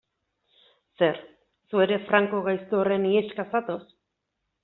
[1.01, 1.17] Zer,
[1.69, 3.81] zu ere Franco gaizto horren iheska zatoz?